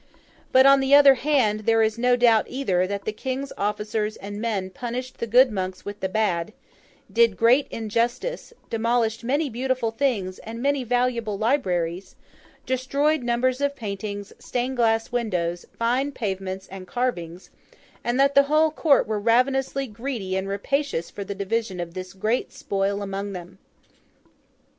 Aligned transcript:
But, 0.51 0.65
on 0.65 0.79
the 0.79 0.95
other 0.95 1.13
hand, 1.13 1.59
there 1.67 1.83
is 1.83 1.99
no 1.99 2.15
doubt 2.15 2.45
either, 2.49 2.87
that 2.87 3.05
the 3.05 3.11
King's 3.11 3.53
officers 3.55 4.15
and 4.15 4.41
men 4.41 4.71
punished 4.71 5.19
the 5.19 5.27
good 5.27 5.51
monks 5.51 5.85
with 5.85 5.99
the 5.99 6.09
bad; 6.09 6.53
did 7.13 7.37
great 7.37 7.67
injustice; 7.69 8.51
demolished 8.71 9.23
many 9.23 9.47
beautiful 9.47 9.91
things 9.91 10.39
and 10.39 10.59
many 10.59 10.83
valuable 10.83 11.37
libraries; 11.37 12.15
destroyed 12.65 13.21
numbers 13.21 13.61
of 13.61 13.75
paintings, 13.75 14.33
stained 14.39 14.77
glass 14.77 15.11
windows, 15.11 15.67
fine 15.77 16.11
pavements, 16.11 16.67
and 16.69 16.87
carvings; 16.87 17.51
and 18.03 18.19
that 18.19 18.33
the 18.33 18.41
whole 18.49 18.71
court 18.71 19.05
were 19.05 19.19
ravenously 19.19 19.85
greedy 19.85 20.35
and 20.35 20.47
rapacious 20.49 21.11
for 21.11 21.23
the 21.23 21.35
division 21.35 21.79
of 21.79 21.93
this 21.93 22.13
great 22.13 22.51
spoil 22.51 23.03
among 23.03 23.33
them. 23.33 23.59